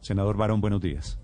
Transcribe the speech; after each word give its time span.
Senador 0.00 0.36
Barón, 0.36 0.60
buenos 0.60 0.80
días. 0.80 1.18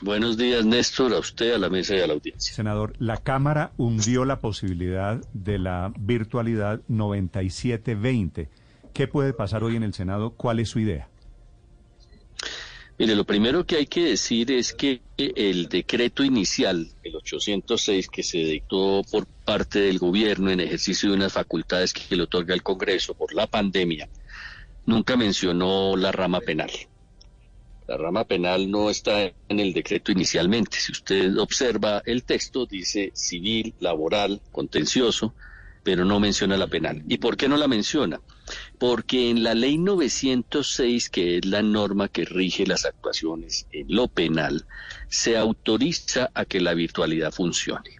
Buenos 0.00 0.38
días, 0.38 0.64
Néstor, 0.64 1.12
a 1.12 1.18
usted, 1.18 1.52
a 1.52 1.58
la 1.58 1.68
mesa 1.68 1.94
y 1.94 2.00
a 2.00 2.06
la 2.06 2.14
audiencia. 2.14 2.54
Senador, 2.54 2.94
la 2.98 3.18
Cámara 3.18 3.72
hundió 3.76 4.24
la 4.24 4.40
posibilidad 4.40 5.20
de 5.34 5.58
la 5.58 5.92
virtualidad 5.98 6.80
9720. 6.88 8.48
¿Qué 8.94 9.08
puede 9.08 9.32
pasar 9.32 9.62
hoy 9.62 9.76
en 9.76 9.82
el 9.82 9.92
Senado? 9.92 10.30
¿Cuál 10.30 10.60
es 10.60 10.70
su 10.70 10.78
idea? 10.78 11.08
Mire, 12.98 13.14
lo 13.14 13.24
primero 13.24 13.64
que 13.64 13.76
hay 13.76 13.86
que 13.86 14.04
decir 14.04 14.52
es 14.52 14.74
que 14.74 15.00
el 15.16 15.70
decreto 15.70 16.22
inicial, 16.22 16.86
el 17.02 17.16
806, 17.16 18.08
que 18.08 18.22
se 18.22 18.38
dictó 18.38 19.02
por 19.10 19.26
parte 19.26 19.80
del 19.80 19.98
gobierno 19.98 20.50
en 20.50 20.60
ejercicio 20.60 21.08
de 21.08 21.16
unas 21.16 21.32
facultades 21.32 21.94
que 21.94 22.14
le 22.14 22.24
otorga 22.24 22.52
el 22.52 22.62
Congreso 22.62 23.14
por 23.14 23.32
la 23.32 23.46
pandemia, 23.46 24.10
nunca 24.84 25.16
mencionó 25.16 25.96
la 25.96 26.12
rama 26.12 26.40
penal. 26.40 26.70
La 27.90 27.96
rama 27.96 28.22
penal 28.22 28.70
no 28.70 28.88
está 28.88 29.24
en 29.24 29.58
el 29.58 29.72
decreto 29.72 30.12
inicialmente. 30.12 30.78
Si 30.78 30.92
usted 30.92 31.36
observa 31.38 32.00
el 32.06 32.22
texto, 32.22 32.64
dice 32.64 33.10
civil, 33.14 33.74
laboral, 33.80 34.40
contencioso, 34.52 35.34
pero 35.82 36.04
no 36.04 36.20
menciona 36.20 36.56
la 36.56 36.68
penal. 36.68 37.02
¿Y 37.08 37.18
por 37.18 37.36
qué 37.36 37.48
no 37.48 37.56
la 37.56 37.66
menciona? 37.66 38.20
Porque 38.78 39.28
en 39.28 39.42
la 39.42 39.56
ley 39.56 39.76
906, 39.76 41.10
que 41.10 41.38
es 41.38 41.46
la 41.46 41.62
norma 41.62 42.06
que 42.06 42.24
rige 42.24 42.64
las 42.64 42.84
actuaciones 42.84 43.66
en 43.72 43.86
lo 43.88 44.06
penal, 44.06 44.66
se 45.08 45.36
autoriza 45.36 46.30
a 46.32 46.44
que 46.44 46.60
la 46.60 46.74
virtualidad 46.74 47.32
funcione 47.32 47.98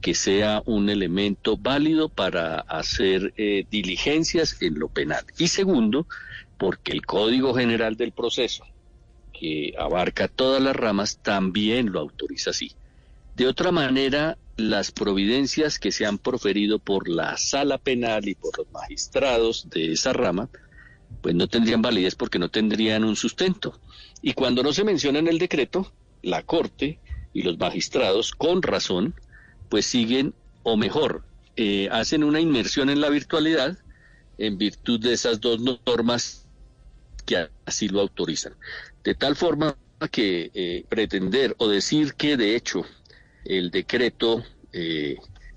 que 0.00 0.14
sea 0.14 0.62
un 0.66 0.88
elemento 0.88 1.56
válido 1.56 2.08
para 2.08 2.60
hacer 2.60 3.34
eh, 3.36 3.66
diligencias 3.68 4.62
en 4.62 4.78
lo 4.78 4.86
penal. 4.86 5.24
Y 5.36 5.48
segundo, 5.48 6.06
porque 6.58 6.92
el 6.92 7.04
Código 7.04 7.54
General 7.54 7.96
del 7.96 8.12
Proceso, 8.12 8.64
que 9.38 9.74
abarca 9.78 10.28
todas 10.28 10.62
las 10.62 10.76
ramas, 10.76 11.18
también 11.22 11.92
lo 11.92 12.00
autoriza 12.00 12.50
así. 12.50 12.72
De 13.34 13.46
otra 13.46 13.70
manera, 13.70 14.38
las 14.56 14.90
providencias 14.90 15.78
que 15.78 15.92
se 15.92 16.06
han 16.06 16.18
proferido 16.18 16.78
por 16.78 17.08
la 17.08 17.36
sala 17.36 17.78
penal 17.78 18.26
y 18.28 18.34
por 18.34 18.56
los 18.58 18.70
magistrados 18.72 19.68
de 19.68 19.92
esa 19.92 20.12
rama, 20.12 20.48
pues 21.20 21.34
no 21.34 21.46
tendrían 21.46 21.82
validez 21.82 22.14
porque 22.14 22.38
no 22.38 22.50
tendrían 22.50 23.04
un 23.04 23.16
sustento. 23.16 23.78
Y 24.22 24.32
cuando 24.32 24.62
no 24.62 24.72
se 24.72 24.84
menciona 24.84 25.18
en 25.18 25.28
el 25.28 25.38
decreto, 25.38 25.92
la 26.22 26.42
Corte 26.42 26.98
y 27.32 27.42
los 27.42 27.58
magistrados, 27.58 28.32
con 28.32 28.62
razón, 28.62 29.14
pues 29.68 29.84
siguen, 29.84 30.34
o 30.62 30.76
mejor, 30.76 31.24
eh, 31.56 31.88
hacen 31.92 32.24
una 32.24 32.40
inmersión 32.40 32.88
en 32.88 33.00
la 33.00 33.10
virtualidad 33.10 33.78
en 34.38 34.58
virtud 34.58 35.00
de 35.00 35.12
esas 35.12 35.40
dos 35.40 35.60
normas 35.86 36.45
que 37.26 37.48
así 37.64 37.88
lo 37.88 38.00
autorizan. 38.00 38.54
De 39.04 39.14
tal 39.14 39.36
forma 39.36 39.76
que 40.10 40.50
eh, 40.54 40.84
pretender 40.88 41.54
o 41.58 41.68
decir 41.68 42.14
que 42.14 42.36
de 42.36 42.54
hecho 42.54 42.84
el 43.44 43.70
decreto 43.70 44.44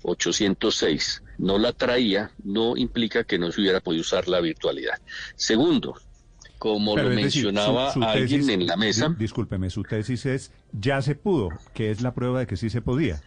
806 0.02 1.22
eh, 1.22 1.32
no 1.38 1.58
la 1.58 1.72
traía, 1.72 2.32
no 2.44 2.76
implica 2.76 3.24
que 3.24 3.38
no 3.38 3.50
se 3.52 3.60
hubiera 3.60 3.80
podido 3.80 4.02
usar 4.02 4.28
la 4.28 4.40
virtualidad. 4.40 4.98
Segundo, 5.36 5.94
como 6.58 6.96
lo 6.96 7.08
mencionaba 7.10 7.92
alguien 7.92 8.50
en 8.50 8.66
la 8.66 8.76
mesa. 8.76 9.14
Discúlpeme, 9.18 9.70
su 9.70 9.82
tesis 9.82 10.26
es 10.26 10.52
ya 10.72 11.00
se 11.00 11.14
pudo, 11.14 11.48
que 11.72 11.90
es 11.90 12.02
la 12.02 12.14
prueba 12.14 12.40
de 12.40 12.46
que 12.46 12.56
sí 12.56 12.68
se 12.68 12.82
podía. 12.82 13.20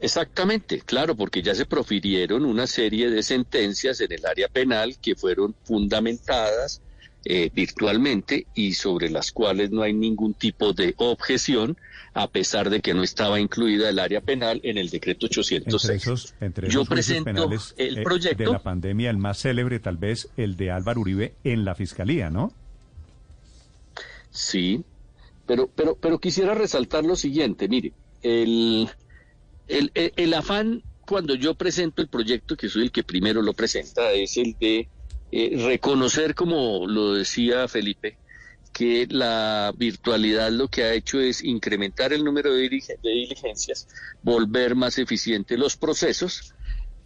Exactamente, 0.00 0.80
claro, 0.80 1.14
porque 1.14 1.42
ya 1.42 1.54
se 1.54 1.66
profirieron 1.66 2.44
una 2.44 2.66
serie 2.66 3.10
de 3.10 3.22
sentencias 3.22 4.00
en 4.00 4.10
el 4.12 4.24
área 4.24 4.48
penal 4.48 4.96
que 5.00 5.14
fueron 5.14 5.54
fundamentadas 5.62 6.80
eh, 7.24 7.50
virtualmente 7.54 8.46
y 8.54 8.72
sobre 8.72 9.10
las 9.10 9.30
cuales 9.30 9.70
no 9.70 9.82
hay 9.82 9.92
ningún 9.92 10.32
tipo 10.32 10.72
de 10.72 10.94
objeción, 10.96 11.76
a 12.14 12.28
pesar 12.28 12.70
de 12.70 12.80
que 12.80 12.94
no 12.94 13.02
estaba 13.02 13.38
incluida 13.38 13.90
el 13.90 13.98
área 13.98 14.22
penal 14.22 14.60
en 14.64 14.78
el 14.78 14.88
decreto 14.88 15.26
806. 15.26 16.34
Entre 16.40 16.70
Yo 16.70 16.86
presento 16.86 17.50
el 17.76 17.98
eh, 17.98 18.02
proyecto 18.02 18.42
de 18.42 18.50
la 18.50 18.62
pandemia, 18.62 19.10
el 19.10 19.18
más 19.18 19.38
célebre 19.42 19.80
tal 19.80 19.98
vez 19.98 20.30
el 20.38 20.56
de 20.56 20.70
Álvaro 20.70 21.02
Uribe 21.02 21.34
en 21.44 21.66
la 21.66 21.74
fiscalía, 21.74 22.30
¿no? 22.30 22.54
Sí, 24.30 24.82
pero 25.46 25.68
pero 25.74 25.96
pero 26.00 26.20
quisiera 26.20 26.54
resaltar 26.54 27.04
lo 27.04 27.16
siguiente, 27.16 27.68
mire, 27.68 27.92
el 28.22 28.88
el, 29.68 29.92
el 29.94 30.34
afán 30.34 30.82
cuando 31.06 31.34
yo 31.34 31.54
presento 31.54 32.00
el 32.00 32.08
proyecto, 32.08 32.56
que 32.56 32.68
soy 32.68 32.84
el 32.84 32.92
que 32.92 33.02
primero 33.02 33.42
lo 33.42 33.52
presenta, 33.52 34.12
es 34.12 34.36
el 34.36 34.56
de 34.58 34.88
eh, 35.32 35.56
reconocer, 35.64 36.34
como 36.34 36.86
lo 36.86 37.14
decía 37.14 37.68
Felipe, 37.68 38.16
que 38.72 39.06
la 39.10 39.72
virtualidad 39.76 40.50
lo 40.50 40.68
que 40.68 40.84
ha 40.84 40.94
hecho 40.94 41.20
es 41.20 41.42
incrementar 41.42 42.12
el 42.12 42.24
número 42.24 42.54
de, 42.54 42.68
diligencias, 43.02 43.88
volver 44.22 44.74
más 44.74 44.98
eficientes 44.98 45.58
los 45.58 45.76
procesos, 45.76 46.54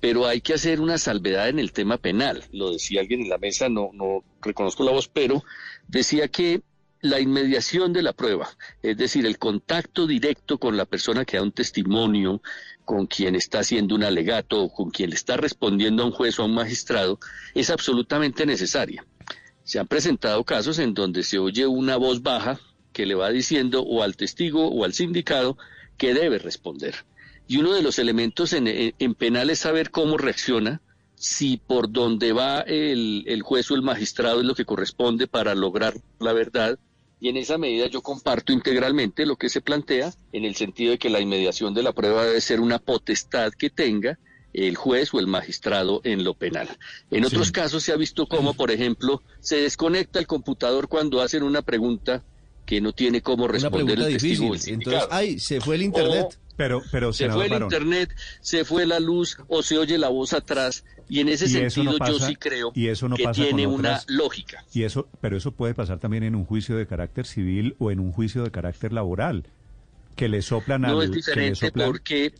pero 0.00 0.26
hay 0.26 0.40
que 0.40 0.54
hacer 0.54 0.80
una 0.80 0.98
salvedad 0.98 1.48
en 1.48 1.58
el 1.58 1.72
tema 1.72 1.96
penal. 1.96 2.44
Lo 2.52 2.72
decía 2.72 3.00
alguien 3.00 3.22
en 3.22 3.30
la 3.30 3.38
mesa, 3.38 3.68
no, 3.68 3.90
no 3.94 4.22
reconozco 4.42 4.84
la 4.84 4.92
voz, 4.92 5.08
pero 5.08 5.42
decía 5.88 6.28
que 6.28 6.62
la 7.04 7.20
inmediación 7.20 7.92
de 7.92 8.00
la 8.00 8.15
prueba, 8.15 8.48
es 8.82 8.97
decir, 8.97 9.26
el 9.26 9.37
contacto 9.37 10.06
directo 10.06 10.56
con 10.56 10.78
la 10.78 10.87
persona 10.87 11.26
que 11.26 11.37
da 11.37 11.42
un 11.42 11.53
testimonio, 11.53 12.41
con 12.87 13.06
quien 13.06 13.34
está 13.34 13.59
haciendo 13.59 13.94
un 13.94 14.04
alegato 14.04 14.62
o 14.62 14.72
con 14.72 14.91
quien 14.91 15.10
le 15.10 15.16
está 15.16 15.37
respondiendo 15.37 16.03
a 16.03 16.06
un 16.06 16.12
juez 16.12 16.38
o 16.38 16.43
a 16.43 16.44
un 16.47 16.54
magistrado, 16.54 17.20
es 17.54 17.69
absolutamente 17.69 18.47
necesaria. 18.47 19.04
Se 19.64 19.78
han 19.78 19.87
presentado 19.87 20.43
casos 20.44 20.78
en 20.78 20.94
donde 20.94 21.25
se 21.25 21.38
oye 21.38 21.66
una 21.66 21.98
voz 21.98 22.22
baja 22.22 22.59
que 22.94 23.04
le 23.04 23.14
va 23.14 23.28
diciendo 23.28 23.82
o 23.82 24.03
al 24.03 24.16
testigo 24.16 24.69
o 24.69 24.82
al 24.82 24.94
sindicado 24.94 25.59
que 25.98 26.14
debe 26.14 26.38
responder. 26.38 26.94
Y 27.47 27.59
uno 27.59 27.75
de 27.75 27.82
los 27.82 27.98
elementos 27.98 28.54
en, 28.54 29.14
penal 29.14 29.50
es 29.50 29.59
saber 29.59 29.91
cómo 29.91 30.16
reacciona, 30.16 30.81
si 31.16 31.59
por 31.59 31.93
donde 31.93 32.32
va 32.32 32.60
el, 32.60 33.25
el 33.26 33.43
juez 33.43 33.70
o 33.70 33.75
el 33.75 33.82
magistrado 33.82 34.41
es 34.41 34.47
lo 34.47 34.54
que 34.54 34.64
corresponde 34.64 35.26
para 35.26 35.54
lograr 35.54 35.93
la 36.19 36.32
verdad, 36.32 36.78
y 37.24 37.30
en 37.30 37.38
esa 37.38 37.56
medida 37.56 37.86
yo 37.86 38.02
comparto 38.02 38.52
integralmente 38.52 39.24
lo 39.24 39.36
que 39.36 39.48
se 39.48 39.62
plantea 39.62 40.12
en 40.34 40.44
el 40.44 40.56
sentido 40.56 40.90
de 40.90 40.98
que 40.98 41.08
la 41.08 41.20
inmediación 41.20 41.72
de 41.72 41.82
la 41.82 41.94
prueba 41.94 42.26
debe 42.26 42.38
ser 42.42 42.60
una 42.60 42.78
potestad 42.78 43.50
que 43.54 43.70
tenga 43.70 44.18
el 44.52 44.76
juez 44.76 45.14
o 45.14 45.20
el 45.20 45.26
magistrado 45.26 46.02
en 46.04 46.22
lo 46.22 46.34
penal. 46.34 46.68
En 47.10 47.24
otros 47.24 47.50
casos 47.50 47.82
se 47.82 47.92
ha 47.92 47.96
visto 47.96 48.26
cómo, 48.26 48.52
por 48.52 48.70
ejemplo, 48.70 49.22
se 49.40 49.56
desconecta 49.56 50.18
el 50.18 50.26
computador 50.26 50.86
cuando 50.88 51.22
hacen 51.22 51.44
una 51.44 51.62
pregunta 51.62 52.22
que 52.66 52.82
no 52.82 52.92
tiene 52.92 53.22
cómo 53.22 53.48
responder 53.48 54.00
el 54.00 54.12
testigo. 54.12 54.54
Entonces, 54.54 55.04
ay, 55.10 55.38
se 55.38 55.62
fue 55.62 55.76
el 55.76 55.82
internet. 55.82 56.38
pero, 56.56 56.82
pero 56.92 57.14
se 57.14 57.30
fue 57.30 57.46
el 57.46 57.54
internet, 57.54 58.14
se 58.42 58.66
fue 58.66 58.84
la 58.84 59.00
luz 59.00 59.38
o 59.48 59.62
se 59.62 59.78
oye 59.78 59.96
la 59.96 60.10
voz 60.10 60.34
atrás 60.34 60.84
y 61.09 61.20
en 61.20 61.28
ese 61.28 61.48
sentido 61.48 61.98
yo 61.98 62.19
sí 62.19 62.37
creo 62.37 62.72
y 62.75 62.88
eso 62.88 63.09
no 63.09 63.16
que 63.16 63.26
tiene 63.28 63.66
una 63.66 64.00
lógica. 64.09 64.65
Y 64.72 64.84
eso, 64.84 65.09
pero 65.20 65.37
eso 65.37 65.53
puede 65.53 65.75
pasar 65.75 65.98
también 65.98 66.22
en 66.22 66.34
un 66.34 66.44
juicio 66.44 66.76
de 66.76 66.87
carácter 66.87 67.26
civil 67.26 67.76
o 67.78 67.90
en 67.90 68.00
un 68.00 68.12
juicio 68.12 68.43
de 68.43 68.50
carácter 68.50 68.93
laboral, 68.93 69.44
que 70.17 70.28
le 70.28 70.43
soplan 70.43 70.82
No 70.82 71.02
es 71.02 71.11
diferente 71.11 71.70
porque 71.73 72.32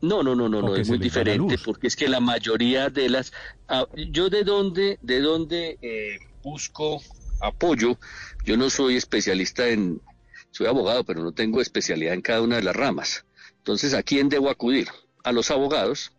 no, 0.00 0.22
no, 0.22 0.34
no, 0.34 0.48
no, 0.48 0.60
no 0.60 0.76
es 0.76 0.88
muy 0.88 0.98
diferente 0.98 1.56
porque 1.64 1.86
es 1.86 1.96
que 1.96 2.08
la 2.08 2.20
mayoría 2.20 2.90
de 2.90 3.08
las 3.08 3.32
ah, 3.68 3.86
yo 3.96 4.28
de 4.28 4.44
dónde 4.44 4.98
de 5.02 5.20
dónde 5.20 5.78
eh, 5.80 6.18
busco 6.42 7.00
apoyo, 7.40 7.98
yo 8.44 8.56
no 8.56 8.70
soy 8.70 8.96
especialista 8.96 9.68
en 9.68 10.00
soy 10.50 10.66
abogado, 10.68 11.04
pero 11.04 11.22
no 11.22 11.32
tengo 11.32 11.60
especialidad 11.60 12.14
en 12.14 12.22
cada 12.22 12.40
una 12.40 12.56
de 12.56 12.62
las 12.62 12.76
ramas. 12.76 13.24
Entonces, 13.58 13.92
¿a 13.92 14.04
quién 14.04 14.28
debo 14.28 14.50
acudir? 14.50 14.86
A 15.24 15.32
los 15.32 15.50
abogados 15.50 16.12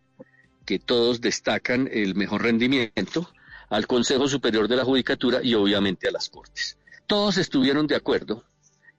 que 0.66 0.78
todos 0.78 1.22
destacan 1.22 1.88
el 1.90 2.14
mejor 2.14 2.42
rendimiento, 2.42 3.30
al 3.70 3.86
Consejo 3.86 4.28
Superior 4.28 4.68
de 4.68 4.76
la 4.76 4.84
Judicatura 4.84 5.40
y 5.42 5.54
obviamente 5.54 6.08
a 6.08 6.12
las 6.12 6.28
Cortes. 6.28 6.76
Todos 7.06 7.38
estuvieron 7.38 7.86
de 7.86 7.96
acuerdo 7.96 8.44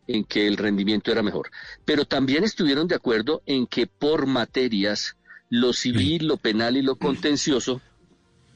en 0.08 0.24
que 0.24 0.48
el 0.48 0.58
rendimiento 0.58 1.12
era 1.12 1.22
mejor, 1.22 1.52
pero 1.86 2.06
también 2.06 2.44
estuvieron 2.44 2.88
de 2.88 2.96
acuerdo 2.96 3.42
en 3.46 3.68
que 3.68 3.88
por 3.88 4.26
materias 4.26 5.18
lo 5.50 5.74
civil, 5.74 6.28
lo 6.28 6.38
penal 6.38 6.78
y 6.78 6.82
lo 6.82 6.96
contencioso 6.96 7.82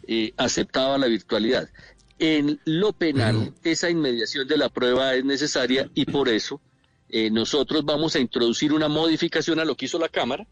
eh, 0.08 0.34
aceptaba 0.38 0.98
la 0.98 1.08
virtualidad. 1.08 1.70
en 2.20 2.60
lo 2.66 2.94
penal 2.94 3.54
esa 3.64 3.90
inmediación 3.90 4.48
de 4.48 4.58
la 4.58 4.70
prueba 4.70 5.16
es 5.16 5.26
necesaria 5.26 5.90
y 5.96 6.06
por 6.06 6.30
eso 6.30 6.62
eh, 7.10 7.30
nosotros 7.30 7.84
vamos 7.84 8.16
a 8.16 8.20
introducir 8.20 8.74
una 8.74 8.88
modificación 8.88 9.60
a 9.60 9.66
lo 9.66 9.76
que 9.76 9.86
hizo 9.86 10.00
la 10.00 10.08
Cámara 10.08 10.48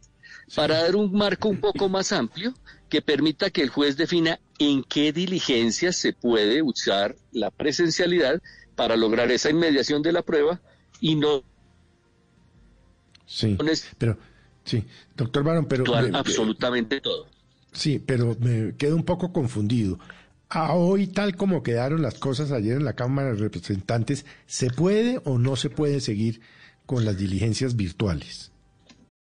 para 0.55 0.83
dar 0.83 0.95
un 0.95 1.11
marco 1.11 1.49
un 1.49 1.59
poco 1.59 1.89
más 1.89 2.11
amplio 2.11 2.53
que 2.89 3.01
permita 3.01 3.49
que 3.49 3.61
el 3.61 3.69
juez 3.69 3.97
defina 3.97 4.39
en 4.57 4.83
qué 4.83 5.13
diligencias 5.13 5.95
se 5.95 6.13
puede 6.13 6.61
usar 6.61 7.15
la 7.31 7.51
presencialidad 7.51 8.41
para 8.75 8.95
lograr 8.95 9.31
esa 9.31 9.49
inmediación 9.49 10.01
de 10.01 10.11
la 10.11 10.21
prueba 10.21 10.61
y 10.99 11.15
no 11.15 11.43
Sí, 13.29 13.55
pero 13.99 14.17
sí, 14.63 14.83
doctor 15.15 15.43
Barón, 15.43 15.67
pero 15.67 15.83
absolutamente 16.15 16.99
todo. 16.99 17.27
Sí, 17.71 17.99
pero 17.99 18.35
me 18.39 18.75
quedo 18.75 18.95
un 18.95 19.03
poco 19.03 19.31
confundido. 19.31 19.99
A 20.49 20.73
hoy, 20.73 21.05
tal 21.05 21.35
como 21.35 21.61
quedaron 21.61 22.01
las 22.01 22.15
cosas 22.15 22.51
ayer 22.51 22.77
en 22.77 22.85
la 22.85 22.93
Cámara 22.93 23.29
de 23.29 23.35
Representantes, 23.35 24.25
¿se 24.47 24.71
puede 24.71 25.21
o 25.25 25.37
no 25.37 25.55
se 25.57 25.69
puede 25.69 25.99
seguir 25.99 26.41
con 26.87 27.05
las 27.05 27.19
diligencias 27.19 27.75
virtuales? 27.75 28.51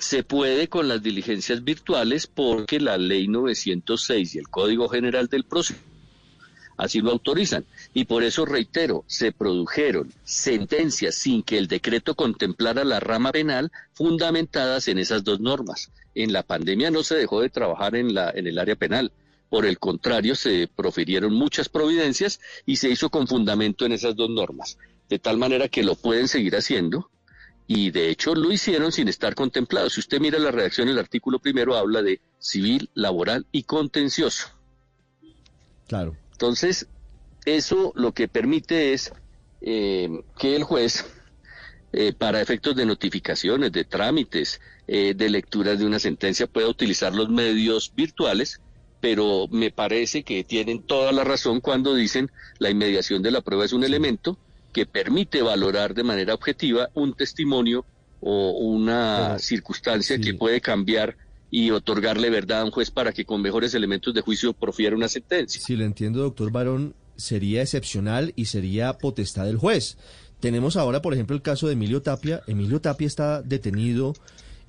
Se 0.00 0.24
puede 0.24 0.68
con 0.68 0.88
las 0.88 1.02
diligencias 1.02 1.62
virtuales 1.62 2.26
porque 2.26 2.80
la 2.80 2.96
ley 2.96 3.28
906 3.28 4.34
y 4.34 4.38
el 4.38 4.48
Código 4.48 4.88
General 4.88 5.28
del 5.28 5.44
Proceso 5.44 5.78
así 6.80 7.00
lo 7.00 7.10
autorizan. 7.10 7.66
Y 7.92 8.06
por 8.06 8.22
eso 8.22 8.46
reitero, 8.46 9.04
se 9.06 9.32
produjeron 9.32 10.12
sentencias 10.24 11.14
sin 11.14 11.42
que 11.42 11.58
el 11.58 11.68
decreto 11.68 12.14
contemplara 12.14 12.84
la 12.84 12.98
rama 13.00 13.30
penal 13.30 13.70
fundamentadas 13.92 14.88
en 14.88 14.98
esas 14.98 15.22
dos 15.22 15.40
normas. 15.40 15.90
En 16.14 16.32
la 16.32 16.42
pandemia 16.42 16.90
no 16.90 17.02
se 17.02 17.16
dejó 17.16 17.42
de 17.42 17.50
trabajar 17.50 17.94
en, 17.94 18.14
la, 18.14 18.30
en 18.30 18.46
el 18.46 18.58
área 18.58 18.76
penal. 18.76 19.12
Por 19.50 19.66
el 19.66 19.78
contrario, 19.78 20.34
se 20.34 20.68
profirieron 20.74 21.34
muchas 21.34 21.68
providencias 21.68 22.40
y 22.64 22.76
se 22.76 22.88
hizo 22.88 23.10
con 23.10 23.26
fundamento 23.26 23.84
en 23.84 23.92
esas 23.92 24.16
dos 24.16 24.30
normas. 24.30 24.78
De 25.10 25.18
tal 25.18 25.36
manera 25.36 25.68
que 25.68 25.82
lo 25.82 25.96
pueden 25.96 26.28
seguir 26.28 26.56
haciendo 26.56 27.10
y 27.72 27.92
de 27.92 28.10
hecho 28.10 28.34
lo 28.34 28.50
hicieron 28.50 28.90
sin 28.90 29.06
estar 29.06 29.36
contemplados. 29.36 29.92
Si 29.92 30.00
usted 30.00 30.18
mira 30.18 30.40
la 30.40 30.50
redacción, 30.50 30.88
el 30.88 30.98
artículo 30.98 31.38
primero 31.38 31.76
habla 31.76 32.02
de 32.02 32.20
civil, 32.40 32.90
laboral 32.94 33.46
y 33.52 33.62
contencioso. 33.62 34.48
Claro. 35.86 36.16
Entonces, 36.32 36.88
eso 37.44 37.92
lo 37.94 38.10
que 38.10 38.26
permite 38.26 38.92
es 38.92 39.12
eh, 39.60 40.08
que 40.36 40.56
el 40.56 40.64
juez, 40.64 41.04
eh, 41.92 42.12
para 42.12 42.40
efectos 42.40 42.74
de 42.74 42.86
notificaciones, 42.86 43.70
de 43.70 43.84
trámites, 43.84 44.60
eh, 44.88 45.14
de 45.14 45.28
lecturas 45.28 45.78
de 45.78 45.86
una 45.86 46.00
sentencia, 46.00 46.48
pueda 46.48 46.66
utilizar 46.66 47.14
los 47.14 47.28
medios 47.28 47.92
virtuales, 47.94 48.60
pero 49.00 49.46
me 49.48 49.70
parece 49.70 50.24
que 50.24 50.42
tienen 50.42 50.82
toda 50.82 51.12
la 51.12 51.22
razón 51.22 51.60
cuando 51.60 51.94
dicen 51.94 52.32
la 52.58 52.68
inmediación 52.68 53.22
de 53.22 53.30
la 53.30 53.42
prueba 53.42 53.64
es 53.64 53.72
un 53.72 53.84
elemento 53.84 54.36
que 54.72 54.86
permite 54.86 55.42
valorar 55.42 55.94
de 55.94 56.04
manera 56.04 56.34
objetiva 56.34 56.90
un 56.94 57.14
testimonio 57.14 57.84
o 58.20 58.50
una 58.50 59.38
circunstancia 59.38 60.20
que 60.20 60.34
puede 60.34 60.60
cambiar 60.60 61.16
y 61.50 61.70
otorgarle 61.70 62.30
verdad 62.30 62.60
a 62.60 62.64
un 62.64 62.70
juez 62.70 62.90
para 62.90 63.12
que 63.12 63.24
con 63.24 63.42
mejores 63.42 63.74
elementos 63.74 64.14
de 64.14 64.20
juicio 64.20 64.52
profiera 64.52 64.94
una 64.94 65.08
sentencia. 65.08 65.60
Si 65.60 65.74
lo 65.74 65.84
entiendo, 65.84 66.20
doctor 66.20 66.52
Barón, 66.52 66.94
sería 67.16 67.62
excepcional 67.62 68.32
y 68.36 68.46
sería 68.46 68.92
potestad 68.94 69.46
del 69.46 69.56
juez. 69.56 69.98
Tenemos 70.38 70.76
ahora, 70.76 71.02
por 71.02 71.12
ejemplo, 71.12 71.34
el 71.34 71.42
caso 71.42 71.66
de 71.66 71.74
Emilio 71.74 72.02
Tapia. 72.02 72.42
Emilio 72.46 72.80
Tapia 72.80 73.06
está 73.06 73.42
detenido 73.42 74.14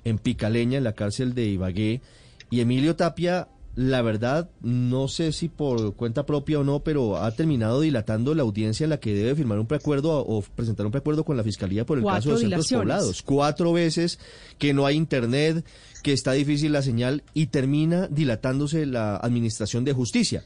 en 0.04 0.18
Picaleña, 0.18 0.78
en 0.78 0.84
la 0.84 0.94
cárcel 0.94 1.34
de 1.34 1.46
Ibagué, 1.46 2.02
y 2.50 2.60
Emilio 2.60 2.96
Tapia 2.96 3.48
la 3.74 4.02
verdad, 4.02 4.50
no 4.60 5.08
sé 5.08 5.32
si 5.32 5.48
por 5.48 5.94
cuenta 5.96 6.26
propia 6.26 6.58
o 6.60 6.64
no, 6.64 6.80
pero 6.80 7.16
ha 7.16 7.30
terminado 7.30 7.80
dilatando 7.80 8.34
la 8.34 8.42
audiencia 8.42 8.84
en 8.84 8.90
la 8.90 9.00
que 9.00 9.14
debe 9.14 9.34
firmar 9.34 9.58
un 9.58 9.66
preacuerdo 9.66 10.18
o 10.18 10.42
presentar 10.42 10.84
un 10.84 10.92
preacuerdo 10.92 11.24
con 11.24 11.38
la 11.38 11.42
Fiscalía 11.42 11.86
por 11.86 11.98
el 11.98 12.04
caso 12.04 12.32
de 12.32 12.38
centros 12.38 12.68
poblados. 12.68 13.22
Cuatro 13.22 13.72
veces 13.72 14.18
que 14.58 14.74
no 14.74 14.84
hay 14.84 14.96
internet, 14.96 15.64
que 16.02 16.12
está 16.12 16.32
difícil 16.32 16.72
la 16.72 16.82
señal 16.82 17.22
y 17.32 17.46
termina 17.46 18.08
dilatándose 18.08 18.84
la 18.84 19.16
administración 19.16 19.84
de 19.84 19.94
justicia. 19.94 20.44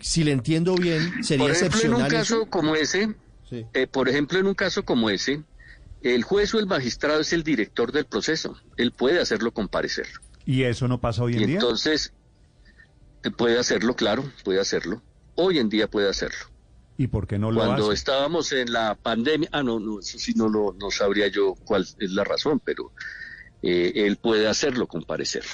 Si 0.00 0.24
le 0.24 0.32
entiendo 0.32 0.74
bien, 0.74 1.22
sería 1.22 1.46
por 1.46 1.54
ejemplo, 1.54 1.82
En 1.82 1.94
un 1.94 2.08
caso 2.08 2.46
como 2.46 2.74
ese, 2.74 3.14
eh, 3.50 3.86
por 3.86 4.08
ejemplo, 4.08 4.38
en 4.38 4.46
un 4.46 4.54
caso 4.54 4.84
como 4.84 5.10
ese, 5.10 5.44
el 6.02 6.24
juez 6.24 6.52
o 6.54 6.58
el 6.58 6.66
magistrado 6.66 7.20
es 7.20 7.32
el 7.32 7.44
director 7.44 7.92
del 7.92 8.06
proceso. 8.06 8.56
Él 8.76 8.90
puede 8.90 9.20
hacerlo 9.20 9.52
comparecer. 9.52 10.06
¿Y 10.44 10.62
eso 10.62 10.88
no 10.88 11.00
pasa 11.00 11.22
hoy 11.22 11.34
en 11.34 11.42
y 11.42 11.46
día? 11.46 11.54
Entonces, 11.56 12.12
Puede 13.36 13.58
hacerlo, 13.58 13.94
claro, 13.94 14.24
puede 14.44 14.60
hacerlo. 14.60 15.02
Hoy 15.34 15.58
en 15.58 15.68
día 15.68 15.88
puede 15.88 16.08
hacerlo. 16.08 16.38
¿Y 16.96 17.06
por 17.06 17.26
qué 17.26 17.38
no 17.38 17.50
lo 17.50 17.60
Cuando 17.60 17.92
estábamos 17.92 18.52
en 18.52 18.72
la 18.72 18.96
pandemia, 18.96 19.48
ah, 19.52 19.62
no, 19.62 19.78
no, 19.78 20.00
eso 20.00 20.18
sí 20.18 20.32
no 20.34 20.48
lo 20.48 20.74
no 20.74 20.90
sabría 20.90 21.28
yo 21.28 21.54
cuál 21.64 21.82
es 21.82 22.10
la 22.10 22.24
razón, 22.24 22.60
pero 22.64 22.92
eh, 23.62 23.92
él 23.94 24.16
puede 24.16 24.48
hacerlo, 24.48 24.86
comparecer. 24.86 25.44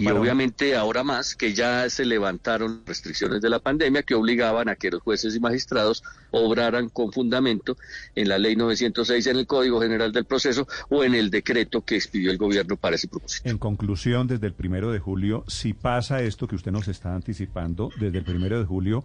Y 0.00 0.08
obviamente 0.08 0.74
ahora 0.76 1.04
más 1.04 1.36
que 1.36 1.54
ya 1.54 1.88
se 1.90 2.04
levantaron 2.04 2.82
restricciones 2.86 3.40
de 3.40 3.48
la 3.48 3.60
pandemia 3.60 4.02
que 4.02 4.14
obligaban 4.14 4.68
a 4.68 4.76
que 4.76 4.90
los 4.90 5.02
jueces 5.02 5.36
y 5.36 5.40
magistrados 5.40 6.02
obraran 6.30 6.88
con 6.88 7.12
fundamento 7.12 7.76
en 8.14 8.28
la 8.28 8.38
ley 8.38 8.56
906 8.56 9.26
en 9.28 9.36
el 9.36 9.46
Código 9.46 9.80
General 9.80 10.12
del 10.12 10.24
Proceso 10.24 10.66
o 10.88 11.04
en 11.04 11.14
el 11.14 11.30
decreto 11.30 11.82
que 11.82 11.96
expidió 11.96 12.30
el 12.30 12.38
gobierno 12.38 12.76
para 12.76 12.96
ese 12.96 13.08
propósito. 13.08 13.48
En 13.48 13.58
conclusión, 13.58 14.26
desde 14.26 14.46
el 14.46 14.54
primero 14.54 14.90
de 14.90 14.98
julio, 14.98 15.44
si 15.46 15.72
pasa 15.72 16.22
esto 16.22 16.48
que 16.48 16.56
usted 16.56 16.72
nos 16.72 16.88
está 16.88 17.14
anticipando, 17.14 17.90
desde 18.00 18.18
el 18.18 18.24
primero 18.24 18.58
de 18.58 18.64
julio, 18.64 19.04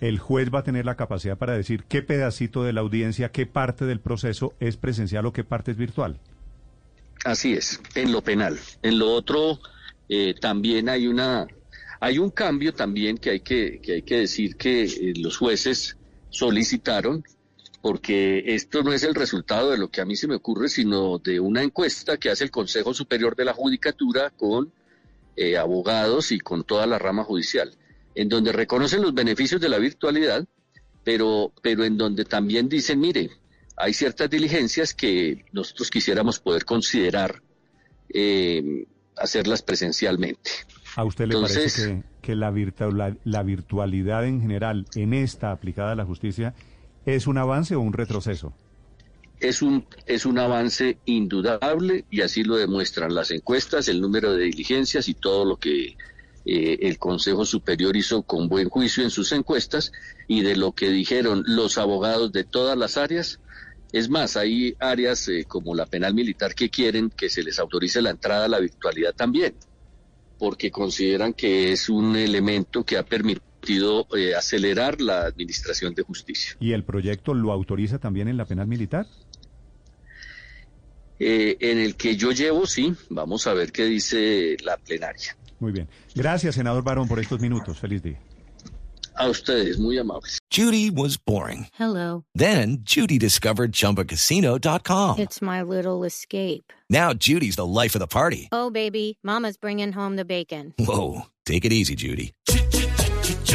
el 0.00 0.18
juez 0.18 0.52
va 0.52 0.60
a 0.60 0.64
tener 0.64 0.84
la 0.84 0.96
capacidad 0.96 1.38
para 1.38 1.52
decir 1.52 1.84
qué 1.84 2.02
pedacito 2.02 2.64
de 2.64 2.72
la 2.72 2.80
audiencia, 2.80 3.30
qué 3.30 3.46
parte 3.46 3.84
del 3.84 4.00
proceso 4.00 4.52
es 4.58 4.76
presencial 4.76 5.26
o 5.26 5.32
qué 5.32 5.44
parte 5.44 5.70
es 5.70 5.76
virtual. 5.76 6.18
Así 7.24 7.52
es, 7.52 7.80
en 7.94 8.12
lo 8.12 8.22
penal. 8.22 8.58
En 8.82 8.98
lo 8.98 9.12
otro 9.12 9.60
eh, 10.08 10.34
también 10.40 10.88
hay 10.88 11.06
una 11.06 11.46
hay 12.00 12.18
un 12.18 12.30
cambio 12.30 12.74
también 12.74 13.16
que 13.16 13.30
hay 13.30 13.40
que, 13.40 13.80
que 13.80 13.92
hay 13.92 14.02
que 14.02 14.16
decir 14.16 14.56
que 14.56 14.84
eh, 14.84 15.12
los 15.16 15.36
jueces 15.36 15.96
solicitaron 16.30 17.24
porque 17.80 18.54
esto 18.54 18.82
no 18.82 18.92
es 18.92 19.02
el 19.02 19.14
resultado 19.14 19.70
de 19.70 19.78
lo 19.78 19.88
que 19.88 20.00
a 20.00 20.04
mí 20.04 20.16
se 20.16 20.28
me 20.28 20.36
ocurre, 20.36 20.68
sino 20.68 21.18
de 21.18 21.40
una 21.40 21.62
encuesta 21.62 22.16
que 22.16 22.30
hace 22.30 22.44
el 22.44 22.50
Consejo 22.50 22.94
Superior 22.94 23.34
de 23.36 23.44
la 23.44 23.52
Judicatura 23.52 24.30
con 24.30 24.72
eh, 25.36 25.56
abogados 25.56 26.30
y 26.30 26.38
con 26.38 26.62
toda 26.62 26.86
la 26.86 26.98
rama 26.98 27.24
judicial, 27.24 27.74
en 28.14 28.28
donde 28.28 28.52
reconocen 28.52 29.02
los 29.02 29.14
beneficios 29.14 29.60
de 29.60 29.68
la 29.68 29.78
virtualidad, 29.78 30.46
pero, 31.02 31.52
pero 31.60 31.84
en 31.84 31.96
donde 31.96 32.24
también 32.24 32.68
dicen, 32.68 33.00
mire, 33.00 33.30
hay 33.76 33.94
ciertas 33.94 34.28
diligencias 34.28 34.94
que 34.94 35.44
nosotros 35.52 35.90
quisiéramos 35.90 36.38
poder 36.38 36.64
considerar 36.64 37.42
eh, 38.12 38.86
hacerlas 39.16 39.62
presencialmente. 39.62 40.50
¿A 40.96 41.04
usted 41.04 41.26
le 41.26 41.40
parece 41.40 42.02
que, 42.20 42.36
la, 42.36 43.16
la 43.24 43.42
virtualidad 43.42 44.26
en 44.26 44.40
general 44.40 44.86
en 44.94 45.14
esta 45.14 45.50
aplicada 45.50 45.92
a 45.92 45.94
la 45.94 46.04
justicia 46.04 46.54
es 47.06 47.26
un 47.26 47.38
avance 47.38 47.74
o 47.74 47.80
un 47.80 47.92
retroceso? 47.92 48.52
Es 49.40 49.62
un, 49.62 49.86
es 50.06 50.24
un 50.24 50.38
avance 50.38 50.98
indudable 51.04 52.04
y 52.10 52.20
así 52.20 52.44
lo 52.44 52.56
demuestran 52.56 53.14
las 53.14 53.30
encuestas, 53.30 53.88
el 53.88 54.00
número 54.00 54.34
de 54.34 54.44
diligencias 54.44 55.08
y 55.08 55.14
todo 55.14 55.44
lo 55.44 55.56
que 55.56 55.96
eh, 56.44 56.78
el 56.82 56.98
Consejo 56.98 57.44
Superior 57.44 57.96
hizo 57.96 58.22
con 58.22 58.48
buen 58.48 58.68
juicio 58.68 59.02
en 59.02 59.10
sus 59.10 59.32
encuestas 59.32 59.92
y 60.28 60.42
de 60.42 60.56
lo 60.56 60.72
que 60.72 60.90
dijeron 60.90 61.44
los 61.46 61.78
abogados 61.78 62.32
de 62.32 62.44
todas 62.44 62.76
las 62.76 62.96
áreas 62.96 63.40
es 63.92 64.08
más, 64.08 64.38
hay 64.38 64.74
áreas 64.80 65.28
eh, 65.28 65.44
como 65.46 65.74
la 65.74 65.84
penal 65.84 66.14
militar 66.14 66.54
que 66.54 66.70
quieren 66.70 67.10
que 67.10 67.28
se 67.28 67.42
les 67.42 67.58
autorice 67.58 68.00
la 68.00 68.10
entrada 68.10 68.46
a 68.46 68.48
la 68.48 68.58
virtualidad 68.58 69.14
también, 69.14 69.54
porque 70.38 70.70
consideran 70.70 71.34
que 71.34 71.72
es 71.72 71.90
un 71.90 72.16
elemento 72.16 72.84
que 72.84 72.96
ha 72.96 73.04
permitido 73.04 74.06
eh, 74.16 74.34
acelerar 74.34 75.02
la 75.02 75.26
administración 75.26 75.94
de 75.94 76.02
justicia. 76.02 76.56
¿Y 76.58 76.72
el 76.72 76.84
proyecto 76.84 77.34
lo 77.34 77.52
autoriza 77.52 77.98
también 77.98 78.28
en 78.28 78.38
la 78.38 78.46
penal 78.46 78.66
militar? 78.66 79.06
Eh, 81.18 81.58
en 81.60 81.78
el 81.78 81.94
que 81.94 82.16
yo 82.16 82.32
llevo, 82.32 82.66
sí. 82.66 82.94
Vamos 83.10 83.46
a 83.46 83.52
ver 83.52 83.72
qué 83.72 83.84
dice 83.84 84.56
la 84.64 84.78
plenaria. 84.78 85.36
Muy 85.62 85.70
bien. 85.70 85.88
Gracias, 86.16 86.56
senador 86.56 86.82
Barón, 86.82 87.06
por 87.06 87.20
estos 87.20 87.38
minutos. 87.38 87.78
Feliz 87.78 88.02
día. 88.02 88.18
A 89.14 89.28
ustedes, 89.28 89.78
muy 89.78 89.96
amables. 89.96 90.40
Judy 90.50 90.90
was 90.90 91.16
boring. 91.16 91.68
Hello. 91.78 92.24
Then 92.34 92.78
Judy 92.84 93.16
discovered 93.16 93.70
ChumbaCasino.com. 93.70 95.20
It's 95.20 95.40
my 95.40 95.62
little 95.62 96.02
escape. 96.02 96.72
Now 96.90 97.12
Judy's 97.12 97.54
the 97.54 97.64
life 97.64 97.94
of 97.94 98.00
the 98.00 98.08
party. 98.08 98.48
Oh, 98.50 98.70
baby, 98.70 99.18
Mama's 99.22 99.56
bringing 99.56 99.92
home 99.92 100.16
the 100.16 100.24
bacon. 100.24 100.74
Whoa, 100.80 101.26
take 101.46 101.64
it 101.64 101.72
easy, 101.72 101.94
Judy. 101.94 102.32